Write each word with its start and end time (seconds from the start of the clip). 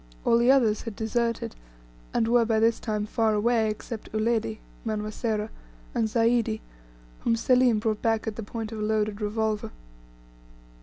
All 0.25 0.39
the 0.39 0.49
others 0.49 0.81
had 0.81 0.95
deserted, 0.95 1.55
and 2.11 2.27
were 2.27 2.43
by 2.43 2.59
this 2.59 2.79
time 2.79 3.05
far 3.05 3.35
away, 3.35 3.69
except 3.69 4.11
Uledi 4.13 4.57
(Manwa 4.83 5.11
Sera) 5.13 5.51
and 5.93 6.07
Zaidi, 6.09 6.59
whom 7.19 7.35
Selim 7.35 7.77
brought 7.77 8.01
back 8.01 8.25
at 8.25 8.35
the 8.35 8.41
point 8.41 8.71
of 8.71 8.79
a 8.79 8.83
loaded 8.83 9.21
revolver. 9.21 9.69